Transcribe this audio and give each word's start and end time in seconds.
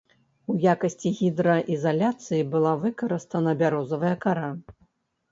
У 0.51 0.53
якасці 0.71 1.09
гідраізаляцыі 1.17 2.47
была 2.53 2.71
выкарыстана 2.85 3.53
бярозавая 3.61 4.15
кара. 4.25 4.49